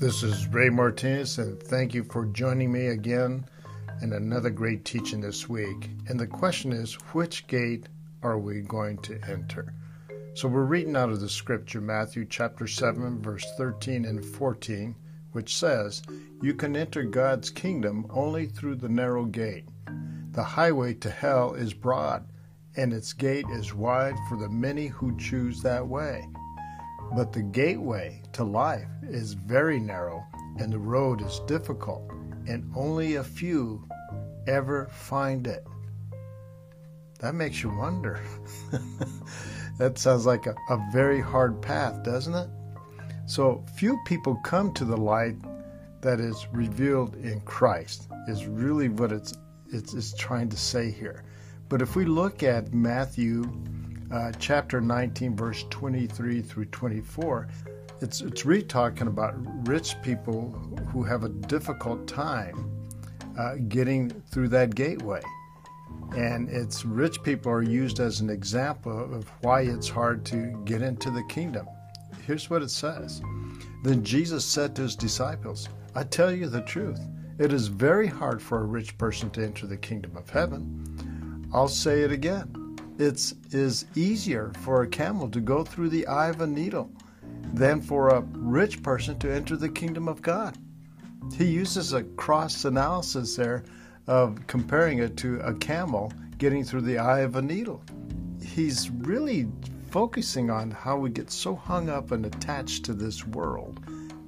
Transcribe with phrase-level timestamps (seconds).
[0.00, 3.44] This is Ray Martinez, and thank you for joining me again
[4.00, 5.90] in another great teaching this week.
[6.08, 7.86] And the question is, which gate
[8.22, 9.74] are we going to enter?
[10.32, 14.96] So we're reading out of the scripture, Matthew chapter 7, verse 13 and 14,
[15.32, 16.02] which says,
[16.40, 19.66] You can enter God's kingdom only through the narrow gate.
[20.32, 22.24] The highway to hell is broad,
[22.74, 26.26] and its gate is wide for the many who choose that way.
[27.12, 30.24] But the gateway to life is very narrow,
[30.58, 32.08] and the road is difficult,
[32.46, 33.86] and only a few
[34.46, 35.66] ever find it.
[37.18, 38.20] That makes you wonder.
[39.78, 42.48] that sounds like a, a very hard path, doesn't it?
[43.26, 45.36] So, few people come to the light
[46.00, 49.34] that is revealed in Christ, is really what it's,
[49.68, 51.24] it's, it's trying to say here.
[51.68, 53.44] But if we look at Matthew
[54.12, 57.48] uh, chapter 19, verse 23 through 24,
[58.00, 59.34] it's, it's really talking about
[59.68, 60.50] rich people
[60.92, 62.70] who have a difficult time
[63.38, 65.20] uh, getting through that gateway.
[66.16, 70.82] And it's rich people are used as an example of why it's hard to get
[70.82, 71.68] into the kingdom.
[72.26, 73.22] Here's what it says
[73.84, 77.00] Then Jesus said to his disciples, I tell you the truth.
[77.38, 81.48] It is very hard for a rich person to enter the kingdom of heaven.
[81.54, 82.59] I'll say it again
[83.02, 86.90] it is easier for a camel to go through the eye of a needle
[87.52, 90.56] than for a rich person to enter the kingdom of God.
[91.36, 93.64] He uses a cross analysis there
[94.06, 97.82] of comparing it to a camel getting through the eye of a needle.
[98.42, 99.48] He's really
[99.90, 103.80] focusing on how we get so hung up and attached to this world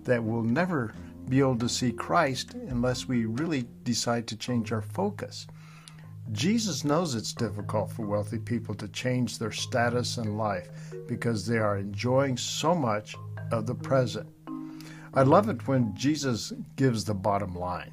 [0.05, 0.95] that we'll never
[1.29, 5.47] be able to see Christ unless we really decide to change our focus.
[6.33, 10.71] Jesus knows it's difficult for wealthy people to change their status in life
[11.07, 13.15] because they are enjoying so much
[13.51, 14.29] of the present.
[15.13, 17.93] I love it when Jesus gives the bottom line.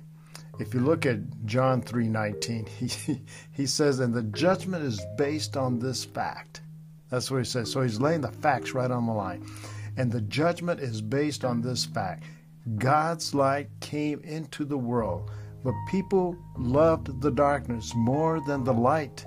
[0.57, 5.79] If you look at John 3:19, he he says and the judgment is based on
[5.79, 6.61] this fact.
[7.09, 7.69] That's what he says.
[7.71, 9.45] So he's laying the facts right on the line.
[9.97, 12.23] And the judgment is based on this fact.
[12.77, 15.29] God's light came into the world
[15.63, 19.25] but people loved the darkness more than the light,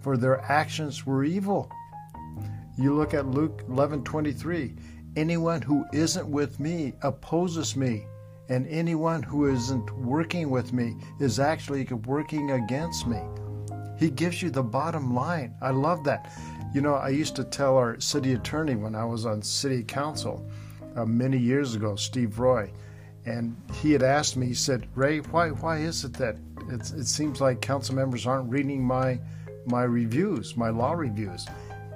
[0.00, 1.70] for their actions were evil.
[2.76, 4.76] You look at Luke 11:23.
[5.16, 8.06] Anyone who isn't with me opposes me,
[8.48, 13.20] and anyone who isn't working with me is actually working against me.
[13.96, 15.54] He gives you the bottom line.
[15.62, 16.32] I love that.
[16.74, 20.44] You know, I used to tell our city attorney when I was on city council
[20.96, 22.72] uh, many years ago, Steve Roy,
[23.26, 26.36] and he had asked me, he said, Ray, why, why is it that
[26.70, 29.18] it seems like council members aren't reading my,
[29.66, 31.46] my reviews, my law reviews?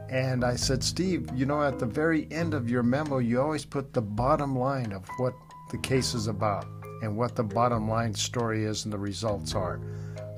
[0.09, 3.67] And I said, Steve, you know, at the very end of your memo, you always
[3.67, 5.35] put the bottom line of what
[5.71, 6.67] the case is about
[7.03, 9.81] and what the bottom line story is and the results are.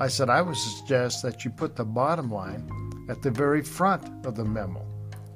[0.00, 2.68] I said, I would suggest that you put the bottom line
[3.08, 4.84] at the very front of the memo.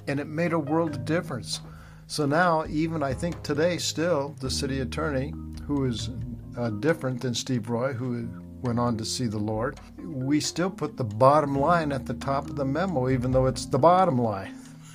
[0.09, 1.61] And it made a world of difference.
[2.07, 5.33] So now, even I think today, still, the city attorney,
[5.67, 6.11] who is
[6.57, 8.29] uh, different than Steve Roy, who
[8.61, 12.49] went on to see the Lord, we still put the bottom line at the top
[12.49, 14.55] of the memo, even though it's the bottom line.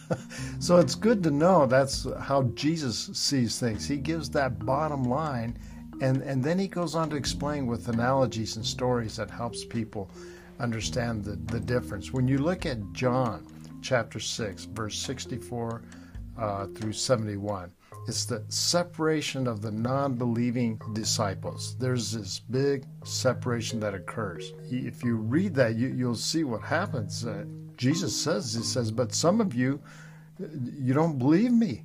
[0.59, 3.87] so it's good to know that's how Jesus sees things.
[3.87, 5.57] He gives that bottom line,
[6.01, 10.09] and, and then he goes on to explain with analogies and stories that helps people
[10.59, 12.13] understand the, the difference.
[12.13, 13.45] When you look at John
[13.81, 15.81] chapter 6, verse 64
[16.39, 17.71] uh, through 71.
[18.07, 21.75] It's the separation of the non believing disciples.
[21.77, 24.53] There's this big separation that occurs.
[24.71, 27.25] If you read that, you, will see what happens.
[27.25, 27.45] Uh,
[27.77, 29.79] Jesus says, He says, But some of you,
[30.39, 31.83] you don't believe me.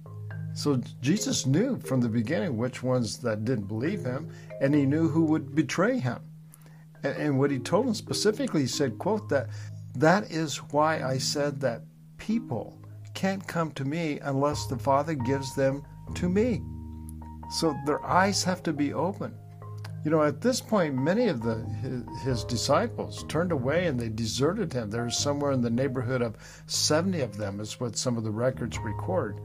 [0.55, 5.09] So Jesus knew from the beginning which ones that didn't believe him, and he knew
[5.09, 6.21] who would betray him.
[7.03, 9.49] And, and what he told them specifically, he said, quote, that
[9.97, 11.83] that is why I said that
[12.19, 12.79] people
[13.15, 15.83] can't come to me unless the Father gives them
[16.15, 16.63] to me.
[17.51, 19.35] So their eyes have to be open.
[20.05, 24.11] You know, at this point, many of the his, his disciples turned away and they
[24.11, 24.91] deserted him.
[24.91, 26.37] There's somewhere in the neighborhood of
[26.67, 29.41] 70 of them, is what some of the records record.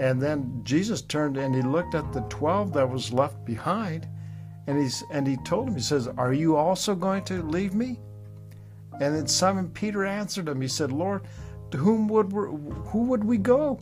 [0.00, 4.08] And then Jesus turned and he looked at the 12 that was left behind,
[4.66, 8.00] and he's and he told him, he says, "Are you also going to leave me?"
[9.00, 10.60] And then Simon Peter answered him.
[10.60, 11.22] He said, "Lord,
[11.70, 12.46] to whom would we,
[12.90, 13.78] who would we go?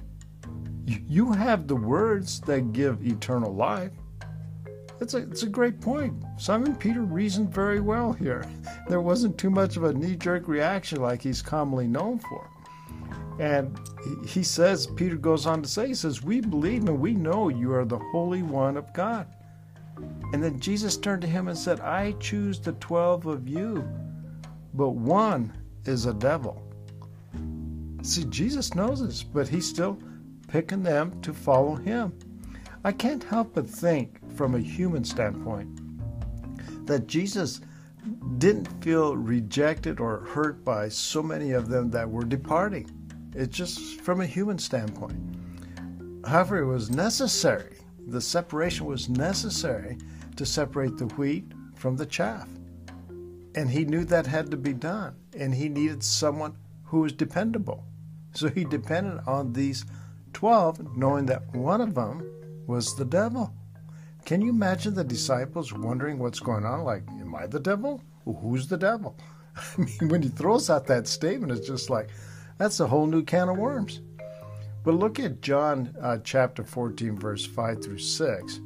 [0.87, 3.93] You have the words that give eternal life.
[5.01, 6.15] It's a, it's a great point.
[6.39, 8.45] Simon Peter reasoned very well here.
[8.89, 12.49] There wasn't too much of a knee jerk reaction like he's commonly known for.
[13.41, 13.77] And
[14.25, 17.75] he says, Peter goes on to say, he says, We believe and we know you
[17.75, 19.27] are the Holy One of God.
[20.33, 23.87] And then Jesus turned to him and said, I choose the 12 of you,
[24.75, 25.53] but one
[25.85, 26.63] is a devil.
[28.07, 29.99] See, Jesus knows this, but he's still
[30.47, 32.17] picking them to follow him.
[32.85, 35.81] I can't help but think, from a human standpoint,
[36.87, 37.61] that Jesus
[38.39, 42.89] didn't feel rejected or hurt by so many of them that were departing.
[43.35, 45.19] It's just from a human standpoint.
[46.25, 47.77] However, it was necessary.
[48.07, 49.99] The separation was necessary
[50.37, 52.49] to separate the wheat from the chaff.
[53.57, 55.17] And he knew that had to be done.
[55.37, 57.85] And he needed someone who was dependable.
[58.37, 59.87] So he depended on these
[60.35, 62.23] 12, knowing that one of them
[62.67, 63.55] was the devil.
[64.27, 66.83] Can you imagine the disciples wondering what's going on?
[66.83, 68.03] Like, am I the devil?
[68.25, 69.17] who's the devil?
[69.57, 72.11] I mean, when he throws out that statement, it's just like,
[72.59, 74.01] that's a whole new can of worms.
[74.85, 78.61] But look at John uh, chapter 14, verse 5 through 6.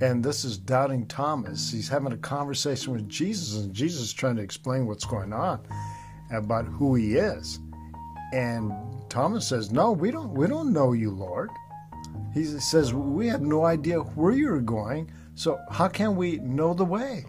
[0.00, 1.72] And this is doubting Thomas.
[1.72, 5.60] He's having a conversation with Jesus, and Jesus is trying to explain what's going on
[6.30, 7.58] about who he is.
[8.32, 8.72] And
[9.08, 11.50] Thomas says, No, we don't we don't know you, Lord.
[12.34, 16.84] He says, We have no idea where you're going, so how can we know the
[16.84, 17.24] way?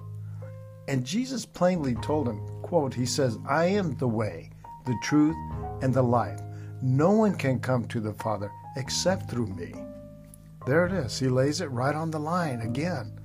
[0.88, 4.50] And Jesus plainly told him, quote, He says, I am the way,
[4.86, 5.36] the truth,
[5.82, 6.42] and the life.
[6.82, 9.74] No one can come to the Father except through me.
[10.66, 11.18] There it is.
[11.18, 13.20] He lays it right on the line again.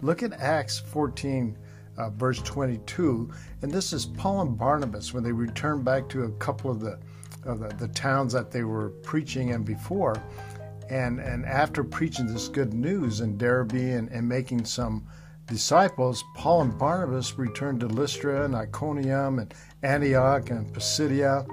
[0.00, 1.56] Look at Acts 14,
[1.96, 3.30] uh, verse 22.
[3.62, 6.98] And this is Paul and Barnabas when they return back to a couple of the,
[7.44, 10.22] of the, the towns that they were preaching in before.
[10.90, 15.06] And, and after preaching this good news in Derbe and, and making some
[15.46, 21.46] disciples, Paul and Barnabas returned to Lystra and Iconium and Antioch and Pisidia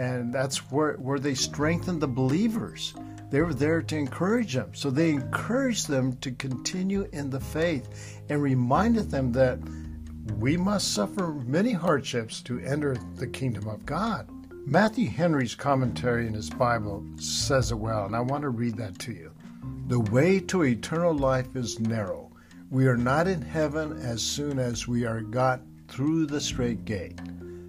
[0.00, 2.94] and that's where, where they strengthened the believers.
[3.28, 4.74] They were there to encourage them.
[4.74, 9.58] So they encouraged them to continue in the faith and reminded them that
[10.38, 14.26] we must suffer many hardships to enter the kingdom of God.
[14.66, 18.98] Matthew Henry's commentary in his Bible says it well, and I want to read that
[19.00, 19.32] to you.
[19.88, 22.30] The way to eternal life is narrow.
[22.70, 27.18] We are not in heaven as soon as we are got through the strait gate.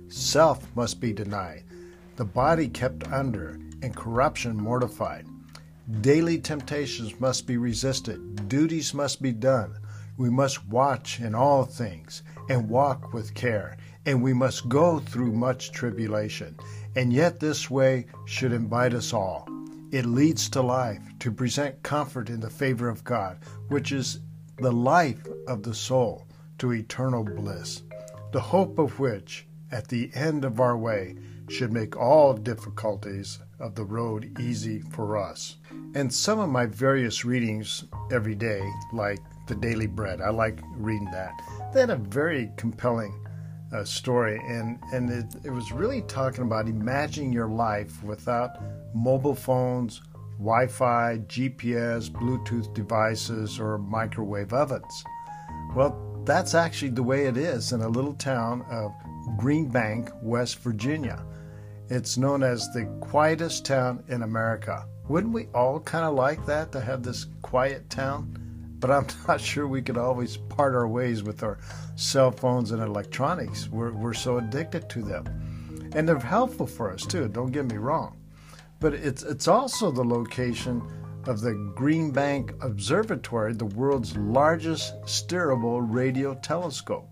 [0.09, 1.63] Self must be denied
[2.17, 5.25] the body kept under, and corruption mortified.
[6.01, 9.75] Daily temptations must be resisted, duties must be done.
[10.17, 15.31] We must watch in all things and walk with care, and we must go through
[15.31, 16.55] much tribulation.
[16.95, 19.47] And yet, this way should invite us all.
[19.91, 23.39] It leads to life, to present comfort in the favor of God,
[23.69, 24.19] which is
[24.57, 26.27] the life of the soul,
[26.59, 27.83] to eternal bliss,
[28.31, 31.15] the hope of which, at the end of our way,
[31.49, 35.57] should make all difficulties of the road easy for us.
[35.95, 38.61] And some of my various readings every day,
[38.93, 41.33] like the Daily Bread, I like reading that.
[41.73, 43.13] They had a very compelling
[43.73, 48.57] uh, story, and, and it, it was really talking about imagining your life without
[48.93, 50.01] mobile phones,
[50.37, 55.03] Wi Fi, GPS, Bluetooth devices, or microwave ovens.
[55.75, 55.95] Well,
[56.25, 58.91] that's actually the way it is in a little town of
[59.37, 61.23] Green Bank, West Virginia.
[61.89, 64.85] It's known as the quietest town in America.
[65.07, 68.40] Wouldn't we all kind of like that to have this quiet town?
[68.81, 71.59] But I'm not sure we could always part our ways with our
[71.95, 73.69] cell phones and electronics.
[73.69, 75.91] We're, we're so addicted to them.
[75.93, 78.17] And they're helpful for us too, don't get me wrong.
[78.79, 80.81] But it's, it's also the location
[81.27, 87.07] of the Green Bank Observatory, the world's largest steerable radio telescope.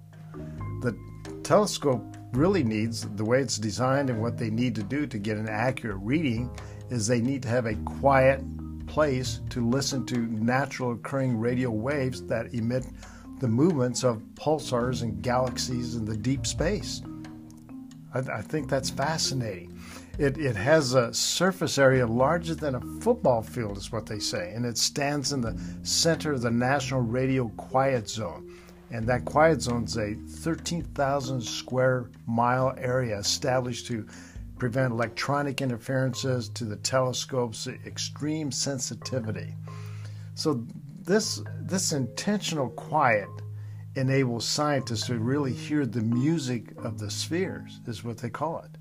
[0.82, 0.98] The
[1.44, 5.38] telescope really needs, the way it's designed and what they need to do to get
[5.38, 6.50] an accurate reading,
[6.90, 8.42] is they need to have a quiet
[8.90, 12.86] place to listen to natural occurring radio waves that emit
[13.40, 17.04] the movements of pulsars and galaxies in the deep space.
[18.14, 19.80] I, I think that's fascinating.
[20.18, 24.54] It, it has a surface area larger than a football field, is what they say,
[24.54, 28.54] and it stands in the center of the National Radio Quiet Zone.
[28.92, 34.08] And that quiet zone is a 13,000 square mile area established to
[34.60, 39.56] prevent electronic interferences to the telescope's extreme sensitivity.
[40.36, 40.66] So
[41.02, 43.30] this this intentional quiet
[43.96, 48.78] enables scientists to really hear the music of the spheres is what they call it.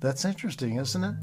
[0.00, 1.14] That's interesting, isn't it?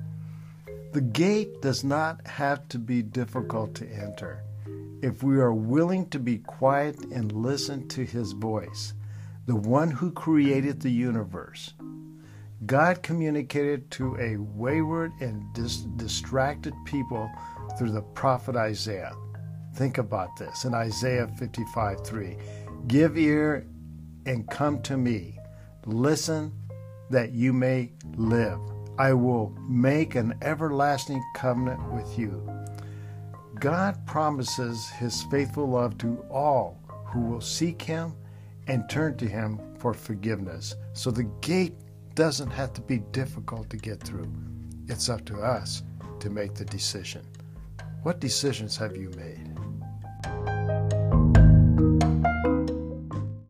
[0.93, 4.43] The gate does not have to be difficult to enter
[5.01, 8.93] if we are willing to be quiet and listen to His voice,
[9.45, 11.73] the one who created the universe.
[12.65, 17.29] God communicated to a wayward and dis- distracted people
[17.77, 19.13] through the prophet Isaiah.
[19.75, 22.37] Think about this in Isaiah 55 3.
[22.87, 23.65] Give ear
[24.25, 25.39] and come to me.
[25.85, 26.53] Listen
[27.09, 28.59] that you may live.
[28.97, 32.47] I will make an everlasting covenant with you.
[33.59, 38.13] God promises his faithful love to all who will seek him
[38.67, 40.75] and turn to him for forgiveness.
[40.93, 41.75] So the gate
[42.15, 44.31] doesn't have to be difficult to get through.
[44.87, 45.83] It's up to us
[46.19, 47.25] to make the decision.
[48.03, 49.52] What decisions have you made?